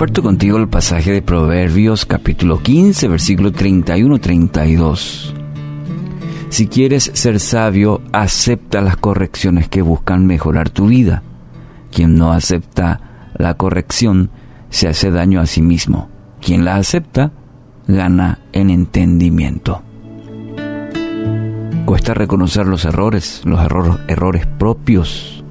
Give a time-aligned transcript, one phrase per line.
[0.00, 5.34] Comparto contigo el pasaje de Proverbios capítulo 15, versículo 31-32.
[6.48, 11.22] Si quieres ser sabio, acepta las correcciones que buscan mejorar tu vida.
[11.92, 14.30] Quien no acepta la corrección
[14.70, 16.08] se hace daño a sí mismo.
[16.40, 17.32] Quien la acepta
[17.86, 19.82] gana en entendimiento.
[21.84, 23.60] Cuesta reconocer los errores, los
[24.08, 25.44] errores propios.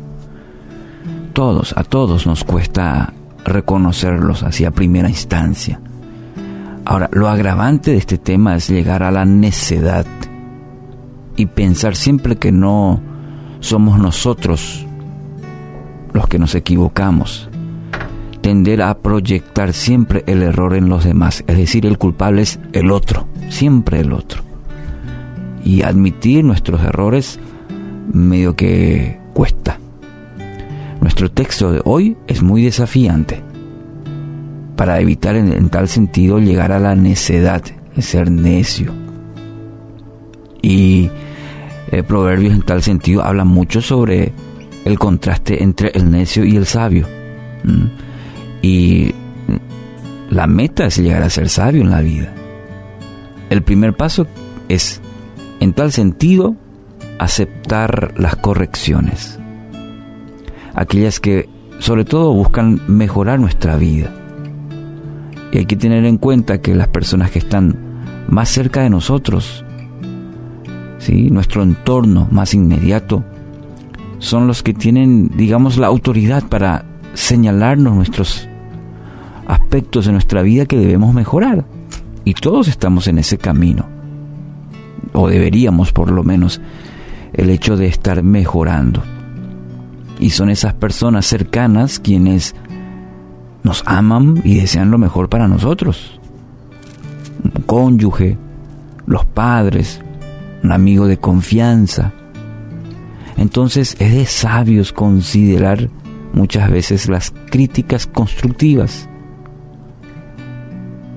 [1.33, 3.13] Todos, a todos nos cuesta
[3.45, 5.79] reconocerlos así a primera instancia.
[6.85, 10.05] Ahora, lo agravante de este tema es llegar a la necedad
[11.35, 12.99] y pensar siempre que no
[13.59, 14.85] somos nosotros
[16.13, 17.49] los que nos equivocamos.
[18.41, 22.91] Tender a proyectar siempre el error en los demás, es decir, el culpable es el
[22.91, 24.41] otro, siempre el otro.
[25.63, 27.39] Y admitir nuestros errores
[28.11, 29.77] medio que cuesta.
[31.19, 33.43] Nuestro texto de hoy es muy desafiante
[34.77, 37.61] para evitar en, tal sentido llegar a la necedad,
[37.97, 38.93] ser necio.
[40.61, 41.09] Y
[41.91, 44.31] eh, Proverbios en tal sentido habla mucho sobre
[44.85, 47.05] el contraste entre el necio y el sabio.
[48.61, 49.13] Y
[50.29, 52.33] la meta es llegar a ser sabio en la vida.
[53.49, 54.25] El primer paso
[54.69, 55.01] es,
[55.59, 56.55] en tal sentido,
[57.17, 59.38] aceptar las correcciones
[60.79, 61.49] aquellas que
[61.79, 64.13] sobre todo buscan mejorar nuestra vida.
[65.51, 67.75] Y hay que tener en cuenta que las personas que están
[68.29, 69.65] más cerca de nosotros,
[70.99, 71.29] ¿sí?
[71.31, 73.25] nuestro entorno más inmediato,
[74.19, 78.47] son los que tienen, digamos, la autoridad para señalarnos nuestros
[79.47, 81.65] aspectos de nuestra vida que debemos mejorar.
[82.23, 83.85] Y todos estamos en ese camino,
[85.11, 86.61] o deberíamos por lo menos,
[87.33, 89.03] el hecho de estar mejorando.
[90.19, 92.55] Y son esas personas cercanas quienes
[93.63, 96.19] nos aman y desean lo mejor para nosotros.
[97.43, 98.37] Un cónyuge,
[99.05, 100.01] los padres,
[100.63, 102.11] un amigo de confianza.
[103.37, 105.89] Entonces es de sabios considerar
[106.33, 109.07] muchas veces las críticas constructivas.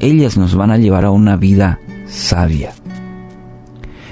[0.00, 2.72] Ellas nos van a llevar a una vida sabia.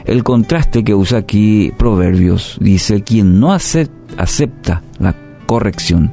[0.04, 5.14] El contraste que usa aquí Proverbios dice, quien no acepta la
[5.46, 6.12] corrección,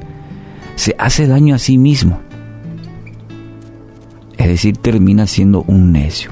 [0.74, 2.20] se hace daño a sí mismo.
[4.36, 6.30] Es decir, termina siendo un necio.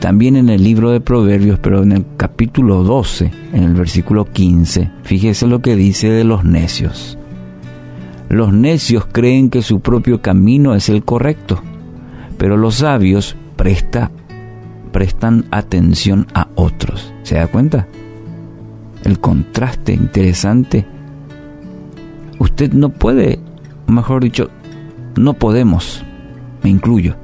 [0.00, 4.90] También en el libro de Proverbios, pero en el capítulo 12, en el versículo 15,
[5.02, 7.18] fíjese lo que dice de los necios.
[8.28, 11.62] Los necios creen que su propio camino es el correcto,
[12.38, 14.10] pero los sabios presta,
[14.96, 17.12] prestan atención a otros.
[17.22, 17.86] ¿Se da cuenta?
[19.04, 20.86] el contraste interesante.
[22.38, 23.38] Usted no puede,
[23.86, 24.48] mejor dicho,
[25.16, 26.02] no podemos,
[26.62, 27.14] me incluyo,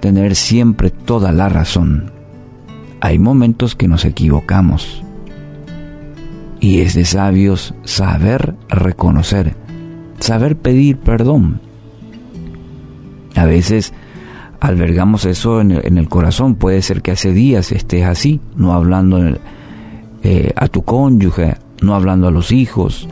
[0.00, 2.10] tener siempre toda la razón.
[3.00, 5.04] Hay momentos que nos equivocamos.
[6.58, 9.54] Y es de sabios saber reconocer,
[10.18, 11.60] saber pedir perdón.
[13.36, 13.94] A veces
[14.64, 16.54] albergamos eso en el, corazón.
[16.54, 19.20] Puede ser que hace días estés así, no hablando
[20.22, 23.06] eh, a tu cónyuge, no hablando a los hijos.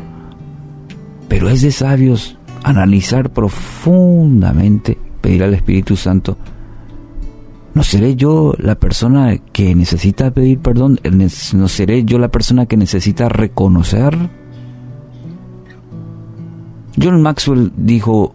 [1.28, 6.38] Pero es de sabios analizar profundamente, pedir al Espíritu Santo,
[7.74, 11.00] ¿no seré yo la persona que necesita pedir perdón?
[11.52, 14.16] ¿No seré yo la persona que necesita reconocer?
[16.98, 18.34] John Maxwell dijo,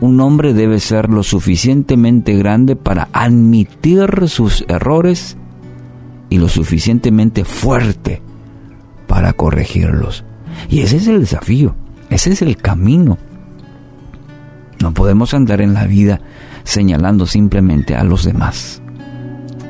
[0.00, 5.36] un hombre debe ser lo suficientemente grande para admitir sus errores
[6.28, 8.22] y lo suficientemente fuerte
[9.06, 10.24] para corregirlos.
[10.68, 11.74] Y ese es el desafío,
[12.10, 13.18] ese es el camino.
[14.82, 16.20] No podemos andar en la vida
[16.64, 18.82] señalando simplemente a los demás.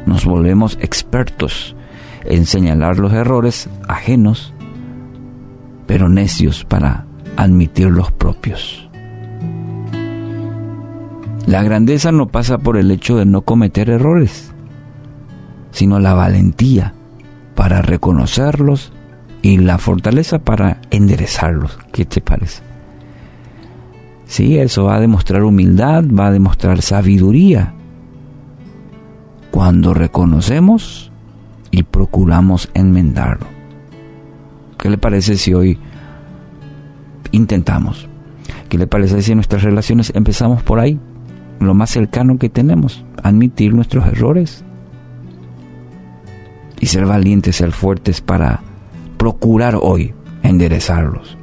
[0.07, 1.77] Nos volvemos expertos
[2.25, 4.53] en señalar los errores ajenos,
[5.87, 7.07] pero necios para
[7.37, 8.86] admitir los propios.
[11.47, 14.53] La grandeza no pasa por el hecho de no cometer errores,
[15.71, 16.93] sino la valentía
[17.55, 18.93] para reconocerlos
[19.43, 21.79] y la fortaleza para enderezarlos.
[21.93, 22.63] ¿Qué te parece?
[24.25, 27.75] Sí, eso va a demostrar humildad, va a demostrar sabiduría.
[29.53, 31.13] Cuando reconocemos
[31.71, 33.47] y procuramos enmendarlo.
[34.79, 35.79] ¿Qué le parece si hoy
[37.31, 38.09] intentamos?
[38.69, 40.99] ¿Qué le parece si en nuestras relaciones empezamos por ahí?
[41.61, 44.65] Lo más cercano que tenemos, admitir nuestros errores,
[46.81, 48.61] y ser valientes, ser fuertes para
[49.17, 51.37] procurar hoy enderezarlos.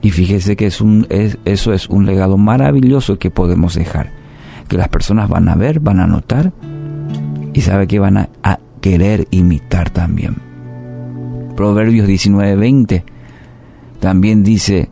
[0.00, 1.06] Y fíjese que es un,
[1.44, 4.10] eso es un legado maravilloso que podemos dejar,
[4.68, 6.52] que las personas van a ver, van a notar
[7.52, 10.36] y sabe que van a, a querer imitar también.
[11.56, 13.02] Proverbios 19:20
[13.98, 14.90] también dice,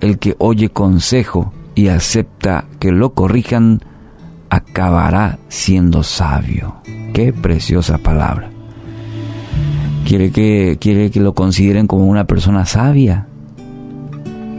[0.00, 3.80] el que oye consejo y acepta que lo corrijan,
[4.50, 6.76] acabará siendo sabio.
[7.14, 8.50] Qué preciosa palabra.
[10.06, 13.26] Quiere que, quiere que lo consideren como una persona sabia.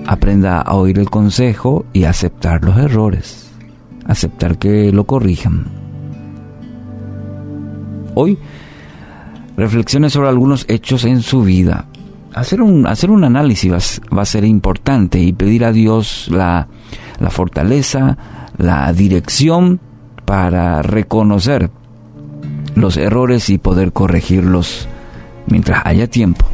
[0.05, 3.51] Aprenda a oír el consejo y aceptar los errores.
[4.05, 5.65] Aceptar que lo corrijan.
[8.15, 8.37] Hoy,
[9.57, 11.87] reflexiones sobre algunos hechos en su vida.
[12.33, 16.67] Hacer un, hacer un análisis va, a ser importante y pedir a Dios la,
[17.19, 18.17] la fortaleza,
[18.57, 19.79] la dirección
[20.25, 21.69] para reconocer
[22.75, 24.87] los errores y poder corregirlos
[25.47, 26.45] mientras haya tiempo.